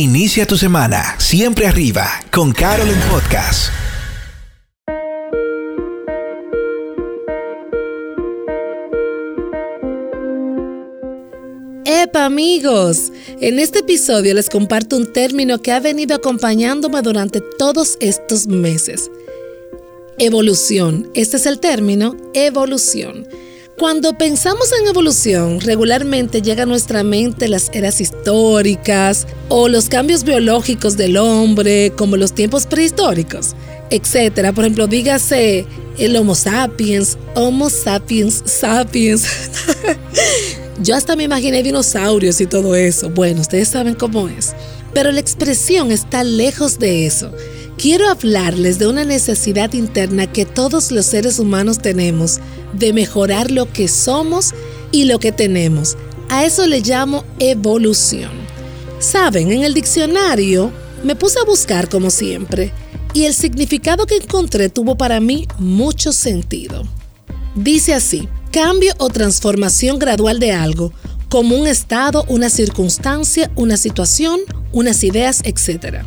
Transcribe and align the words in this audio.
Inicia 0.00 0.46
tu 0.46 0.56
semana 0.56 1.14
siempre 1.18 1.66
arriba 1.66 2.08
con 2.30 2.52
Carol 2.52 2.88
en 2.88 2.98
Podcast. 3.10 3.70
¡Epa 11.84 12.24
amigos! 12.24 13.12
En 13.42 13.58
este 13.58 13.80
episodio 13.80 14.32
les 14.32 14.48
comparto 14.48 14.96
un 14.96 15.12
término 15.12 15.60
que 15.60 15.70
ha 15.70 15.80
venido 15.80 16.16
acompañándome 16.16 17.02
durante 17.02 17.42
todos 17.58 17.98
estos 18.00 18.46
meses. 18.46 19.10
Evolución. 20.16 21.10
Este 21.12 21.36
es 21.36 21.44
el 21.44 21.60
término, 21.60 22.16
evolución. 22.32 23.28
Cuando 23.80 24.12
pensamos 24.12 24.70
en 24.78 24.88
evolución, 24.88 25.58
regularmente 25.58 26.42
llega 26.42 26.64
a 26.64 26.66
nuestra 26.66 27.02
mente 27.02 27.48
las 27.48 27.70
eras 27.72 28.02
históricas 28.02 29.26
o 29.48 29.68
los 29.68 29.88
cambios 29.88 30.22
biológicos 30.22 30.98
del 30.98 31.16
hombre, 31.16 31.90
como 31.96 32.18
los 32.18 32.34
tiempos 32.34 32.66
prehistóricos, 32.66 33.56
etc. 33.88 34.52
Por 34.54 34.64
ejemplo, 34.64 34.86
dígase 34.86 35.64
el 35.96 36.14
Homo 36.16 36.34
sapiens, 36.34 37.16
Homo 37.34 37.70
sapiens 37.70 38.42
sapiens. 38.44 39.24
Yo 40.82 40.94
hasta 40.94 41.16
me 41.16 41.22
imaginé 41.22 41.62
dinosaurios 41.62 42.38
y 42.42 42.46
todo 42.46 42.76
eso. 42.76 43.08
Bueno, 43.08 43.40
ustedes 43.40 43.70
saben 43.70 43.94
cómo 43.94 44.28
es. 44.28 44.52
Pero 44.92 45.10
la 45.10 45.20
expresión 45.20 45.90
está 45.90 46.22
lejos 46.22 46.78
de 46.78 47.06
eso. 47.06 47.32
Quiero 47.80 48.10
hablarles 48.10 48.78
de 48.78 48.88
una 48.88 49.06
necesidad 49.06 49.72
interna 49.72 50.30
que 50.30 50.44
todos 50.44 50.92
los 50.92 51.06
seres 51.06 51.38
humanos 51.38 51.78
tenemos 51.78 52.38
de 52.74 52.92
mejorar 52.92 53.50
lo 53.50 53.72
que 53.72 53.88
somos 53.88 54.52
y 54.92 55.06
lo 55.06 55.18
que 55.18 55.32
tenemos. 55.32 55.96
A 56.28 56.44
eso 56.44 56.66
le 56.66 56.82
llamo 56.82 57.24
evolución. 57.38 58.32
Saben, 58.98 59.50
en 59.50 59.64
el 59.64 59.72
diccionario 59.72 60.70
me 61.04 61.16
puse 61.16 61.38
a 61.38 61.46
buscar 61.46 61.88
como 61.88 62.10
siempre 62.10 62.70
y 63.14 63.24
el 63.24 63.32
significado 63.32 64.04
que 64.04 64.16
encontré 64.16 64.68
tuvo 64.68 64.98
para 64.98 65.18
mí 65.18 65.48
mucho 65.58 66.12
sentido. 66.12 66.82
Dice 67.54 67.94
así, 67.94 68.28
cambio 68.52 68.92
o 68.98 69.08
transformación 69.08 69.98
gradual 69.98 70.38
de 70.38 70.52
algo, 70.52 70.92
como 71.30 71.56
un 71.56 71.66
estado, 71.66 72.26
una 72.28 72.50
circunstancia, 72.50 73.50
una 73.56 73.78
situación, 73.78 74.40
unas 74.70 75.02
ideas, 75.02 75.40
etc 75.44 76.04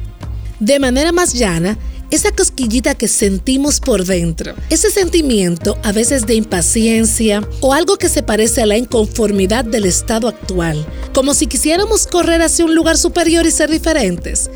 de 0.64 0.80
manera 0.80 1.11
más 1.11 1.33
llana 1.33 1.78
esa 2.09 2.31
cosquillita 2.31 2.95
que 2.95 3.08
sentimos 3.08 3.80
por 3.80 4.06
dentro, 4.06 4.53
ese 4.70 4.92
sentimiento 4.92 5.78
a 5.83 5.92
veces 5.92 6.25
de 6.25 6.36
impaciencia 6.36 7.42
o 7.59 7.73
algo 7.73 7.97
que 7.97 8.08
se 8.08 8.23
parece 8.23 8.61
a 8.61 8.66
la 8.66 8.78
inconformidad 8.78 9.66
del 9.66 9.86
estado 9.86 10.28
actual, 10.28 10.86
como 11.14 11.33
si 11.33 11.47
quisiéramos 11.47 12.08
correr 12.08 12.42
hacia 12.42 12.66
un 12.66 12.75
lugar 12.75 12.97
superior 12.97 13.45
y 13.45 13.52
ser 13.52 13.72
diferentes, 13.72 14.50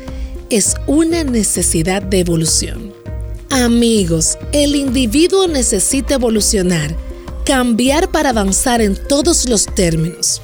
es 0.50 0.76
una 0.86 1.24
necesidad 1.24 2.00
de 2.00 2.20
evolución. 2.20 2.94
Amigos, 3.50 4.38
el 4.52 4.76
individuo 4.76 5.46
necesita 5.46 6.14
evolucionar, 6.14 6.94
cambiar 7.44 8.10
para 8.10 8.30
avanzar 8.30 8.80
en 8.80 8.96
todos 9.08 9.48
los 9.48 9.66
términos. 9.66 10.40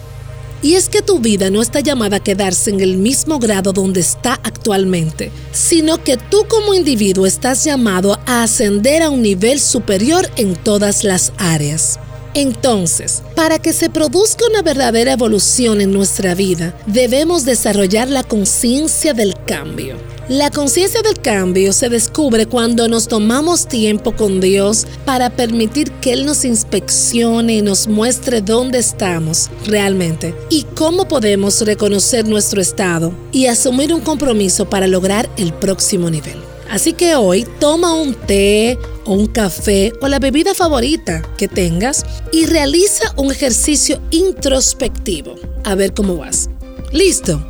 Y 0.64 0.76
es 0.76 0.88
que 0.88 1.02
tu 1.02 1.18
vida 1.18 1.50
no 1.50 1.60
está 1.60 1.80
llamada 1.80 2.16
a 2.16 2.20
quedarse 2.20 2.70
en 2.70 2.80
el 2.80 2.96
mismo 2.96 3.38
grado 3.38 3.74
donde 3.74 4.00
está 4.00 4.40
actualmente, 4.42 5.30
sino 5.52 6.02
que 6.02 6.16
tú 6.16 6.46
como 6.48 6.72
individuo 6.72 7.26
estás 7.26 7.64
llamado 7.64 8.18
a 8.24 8.42
ascender 8.42 9.02
a 9.02 9.10
un 9.10 9.20
nivel 9.20 9.60
superior 9.60 10.26
en 10.36 10.56
todas 10.56 11.04
las 11.04 11.34
áreas. 11.36 12.00
Entonces, 12.34 13.22
para 13.36 13.60
que 13.60 13.72
se 13.72 13.90
produzca 13.90 14.44
una 14.50 14.62
verdadera 14.62 15.12
evolución 15.12 15.80
en 15.80 15.92
nuestra 15.92 16.34
vida, 16.34 16.77
debemos 16.86 17.44
desarrollar 17.44 18.08
la 18.08 18.24
conciencia 18.24 19.14
del 19.14 19.34
cambio. 19.46 19.96
La 20.28 20.50
conciencia 20.50 21.02
del 21.02 21.20
cambio 21.20 21.72
se 21.72 21.90
descubre 21.90 22.46
cuando 22.46 22.88
nos 22.88 23.08
tomamos 23.08 23.68
tiempo 23.68 24.16
con 24.16 24.40
Dios 24.40 24.86
para 25.05 25.30
permitir 25.30 25.92
que 25.92 26.14
Él 26.14 26.24
nos 26.24 26.44
inspeccione 26.44 27.56
y 27.56 27.62
nos 27.62 27.86
muestre 27.86 28.40
dónde 28.40 28.78
estamos 28.78 29.51
realmente 29.66 30.34
y 30.48 30.64
cómo 30.74 31.06
podemos 31.06 31.61
reconocer 31.61 32.27
nuestro 32.27 32.61
estado 32.61 33.12
y 33.33 33.46
asumir 33.46 33.92
un 33.92 34.01
compromiso 34.01 34.68
para 34.68 34.86
lograr 34.86 35.28
el 35.36 35.52
próximo 35.52 36.08
nivel. 36.08 36.53
Así 36.74 36.92
que 36.92 37.14
hoy 37.14 37.46
toma 37.61 37.95
un 37.95 38.14
té 38.14 38.77
o 39.05 39.12
un 39.12 39.29
café 39.29 39.92
o 40.01 40.08
la 40.08 40.18
bebida 40.18 40.55
favorita 40.55 41.23
que 41.36 41.46
tengas 41.46 42.05
y 42.33 42.46
realiza 42.46 43.14
un 43.17 43.30
ejercicio 43.30 44.01
introspectivo. 44.11 45.36
A 45.63 45.77
ver 45.77 45.95
cómo 45.95 46.17
vas. 46.17 46.51
¿Listo? 46.90 47.40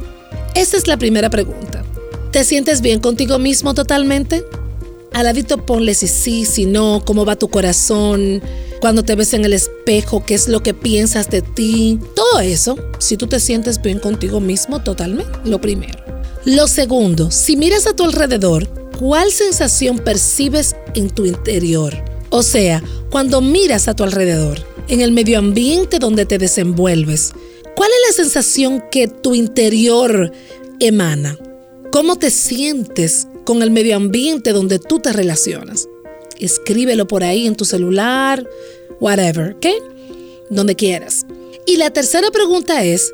Esa 0.55 0.77
es 0.77 0.87
la 0.89 0.99
primera 0.99 1.31
pregunta. 1.31 1.87
¿Te 2.33 2.45
sientes 2.45 2.83
bien 2.83 3.01
contigo 3.01 3.39
mismo 3.39 3.73
totalmente? 3.73 4.45
Al 5.15 5.25
ladito 5.25 5.65
ponle 5.65 5.95
si 5.95 6.07
sí, 6.07 6.45
si 6.45 6.67
no, 6.67 7.03
cómo 7.03 7.25
va 7.25 7.37
tu 7.37 7.49
corazón, 7.49 8.43
cuando 8.83 9.05
te 9.05 9.15
ves 9.15 9.33
en 9.33 9.47
el 9.47 9.55
espejo, 9.55 10.23
qué 10.27 10.35
es 10.35 10.49
lo 10.49 10.63
que 10.63 10.75
piensas 10.75 11.31
de 11.31 11.41
ti. 11.41 11.99
Todo 12.15 12.41
eso, 12.41 12.77
si 12.99 13.17
tú 13.17 13.27
te 13.27 13.41
sientes 13.41 13.81
bien 13.81 14.01
contigo 14.01 14.41
mismo 14.41 14.83
totalmente, 14.83 15.33
lo 15.47 15.63
primero. 15.63 15.99
Lo 16.45 16.69
segundo, 16.69 17.31
si 17.31 17.57
miras 17.57 17.87
a 17.87 17.97
tu 17.97 18.05
alrededor, 18.05 18.84
¿cuál 19.05 19.31
sensación 19.31 19.99
percibes 19.99 20.75
en 20.95 21.11
tu 21.11 21.27
interior? 21.27 21.95
O 22.31 22.43
sea, 22.43 22.83
cuando 23.11 23.43
miras 23.43 23.87
a 23.87 23.95
tu 23.95 24.03
alrededor, 24.03 24.59
en 24.89 25.03
el 25.03 25.13
medio 25.13 25.39
ambiente 25.39 25.99
donde 25.99 26.25
te 26.25 26.39
desenvuelves, 26.39 27.35
¿cuál 27.77 27.91
es 27.91 28.09
la 28.09 28.25
sensación 28.25 28.83
que 28.91 29.07
tu 29.09 29.35
interior 29.35 30.33
emana? 30.81 31.39
¿Cómo 31.93 32.17
te 32.17 32.31
sientes 32.31 33.29
con 33.45 33.63
el 33.63 33.71
medio 33.71 33.95
ambiente 33.95 34.55
donde 34.55 34.79
tú 34.79 35.01
te 35.01 35.13
relacionas? 35.13 35.87
Escríbelo 36.39 37.07
por 37.07 37.25
ahí 37.25 37.47
en 37.47 37.57
tu 37.57 37.67
celular, 37.67 38.49
whatever, 39.01 39.55
¿ok? 39.57 39.67
Donde 40.49 40.77
quieras. 40.77 41.27
Y 41.67 41.77
la 41.77 41.91
tercera 41.91 42.31
pregunta 42.31 42.83
es, 42.85 43.13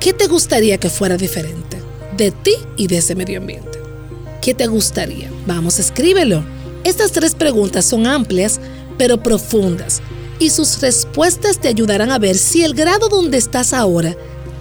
¿qué 0.00 0.12
te 0.12 0.26
gustaría 0.26 0.76
que 0.76 0.90
fuera 0.90 1.16
diferente 1.16 1.78
de 2.18 2.30
ti 2.30 2.56
y 2.76 2.88
de 2.88 2.98
ese 2.98 3.14
medio 3.14 3.38
ambiente? 3.38 3.69
¿Qué 4.40 4.54
te 4.54 4.66
gustaría? 4.66 5.30
Vamos, 5.46 5.78
escríbelo. 5.78 6.42
Estas 6.84 7.12
tres 7.12 7.34
preguntas 7.34 7.84
son 7.84 8.06
amplias, 8.06 8.58
pero 8.96 9.22
profundas, 9.22 10.00
y 10.38 10.50
sus 10.50 10.80
respuestas 10.80 11.58
te 11.58 11.68
ayudarán 11.68 12.10
a 12.10 12.18
ver 12.18 12.38
si 12.38 12.64
el 12.64 12.74
grado 12.74 13.08
donde 13.08 13.36
estás 13.36 13.74
ahora 13.74 14.16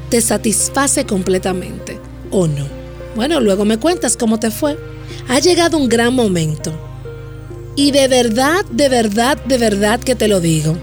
te 0.10 0.20
satisface 0.22 1.06
completamente 1.06 1.98
o 2.32 2.48
no. 2.48 2.68
Bueno, 3.16 3.40
luego 3.40 3.64
me 3.64 3.78
cuentas 3.78 4.18
cómo 4.18 4.40
te 4.40 4.52
fue. 4.52 4.78
Ha 5.30 5.40
llegado 5.40 5.78
un 5.78 5.88
gran 5.88 6.14
momento. 6.14 6.74
Y 7.76 7.92
de 7.92 8.08
verdad, 8.10 8.66
de 8.72 8.90
verdad, 8.90 9.38
de 9.46 9.58
verdad 9.58 10.00
que 10.02 10.16
te 10.16 10.28
lo 10.28 10.42
digo. 10.42 10.76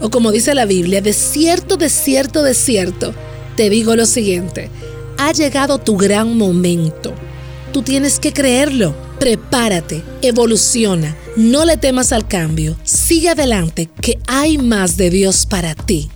O 0.00 0.10
como 0.10 0.30
dice 0.30 0.54
la 0.54 0.66
Biblia, 0.66 1.00
de 1.00 1.14
cierto, 1.14 1.78
de 1.78 1.88
cierto, 1.88 2.42
de 2.42 2.52
cierto, 2.52 3.14
te 3.56 3.70
digo 3.70 3.96
lo 3.96 4.04
siguiente. 4.04 4.70
Ha 5.16 5.32
llegado 5.32 5.78
tu 5.78 5.96
gran 5.96 6.36
momento. 6.36 7.14
Tú 7.76 7.82
tienes 7.82 8.18
que 8.18 8.32
creerlo. 8.32 8.96
Prepárate, 9.20 10.02
evoluciona, 10.22 11.14
no 11.36 11.66
le 11.66 11.76
temas 11.76 12.10
al 12.10 12.26
cambio, 12.26 12.74
sigue 12.84 13.28
adelante, 13.28 13.90
que 14.00 14.18
hay 14.26 14.56
más 14.56 14.96
de 14.96 15.10
Dios 15.10 15.44
para 15.44 15.74
ti. 15.74 16.08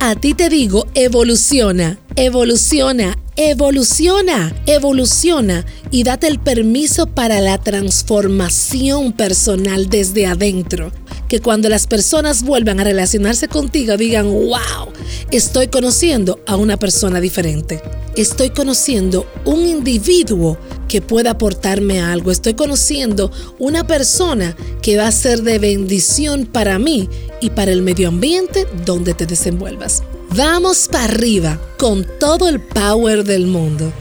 A 0.00 0.16
ti 0.16 0.34
te 0.34 0.50
digo, 0.50 0.86
evoluciona, 0.94 1.98
evoluciona, 2.14 3.16
Evoluciona, 3.40 4.52
evoluciona 4.66 5.64
y 5.92 6.02
date 6.02 6.26
el 6.26 6.40
permiso 6.40 7.06
para 7.06 7.40
la 7.40 7.58
transformación 7.58 9.12
personal 9.12 9.88
desde 9.88 10.26
adentro. 10.26 10.90
Que 11.28 11.38
cuando 11.38 11.68
las 11.68 11.86
personas 11.86 12.42
vuelvan 12.42 12.80
a 12.80 12.84
relacionarse 12.84 13.46
contigo 13.46 13.96
digan, 13.96 14.26
wow, 14.26 14.92
estoy 15.30 15.68
conociendo 15.68 16.40
a 16.48 16.56
una 16.56 16.78
persona 16.78 17.20
diferente. 17.20 17.80
Estoy 18.16 18.50
conociendo 18.50 19.24
un 19.44 19.64
individuo 19.64 20.58
que 20.88 21.02
pueda 21.02 21.32
aportarme 21.32 22.00
algo. 22.00 22.30
Estoy 22.30 22.54
conociendo 22.54 23.30
una 23.58 23.86
persona 23.86 24.56
que 24.82 24.96
va 24.96 25.06
a 25.06 25.12
ser 25.12 25.42
de 25.42 25.58
bendición 25.58 26.46
para 26.46 26.78
mí 26.78 27.08
y 27.40 27.50
para 27.50 27.70
el 27.70 27.82
medio 27.82 28.08
ambiente 28.08 28.66
donde 28.84 29.14
te 29.14 29.26
desenvuelvas. 29.26 30.02
Vamos 30.36 30.88
para 30.90 31.04
arriba 31.04 31.60
con 31.78 32.06
todo 32.18 32.48
el 32.48 32.60
power 32.60 33.24
del 33.24 33.46
mundo. 33.46 33.92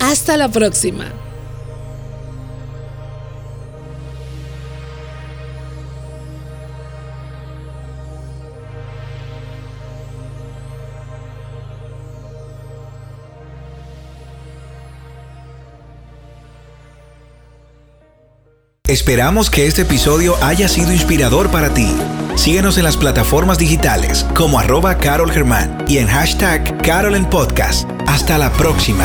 Hasta 0.00 0.36
la 0.36 0.48
próxima. 0.50 1.29
Esperamos 18.90 19.50
que 19.50 19.68
este 19.68 19.82
episodio 19.82 20.34
haya 20.42 20.66
sido 20.66 20.92
inspirador 20.92 21.48
para 21.52 21.72
ti. 21.72 21.96
Síguenos 22.34 22.76
en 22.76 22.82
las 22.82 22.96
plataformas 22.96 23.56
digitales 23.56 24.26
como 24.34 24.58
arroba 24.58 24.98
Carol 24.98 25.30
Germán 25.30 25.84
y 25.86 25.98
en 25.98 26.08
hashtag 26.08 26.82
Carol. 26.82 27.14
Hasta 28.08 28.36
la 28.36 28.52
próxima. 28.52 29.04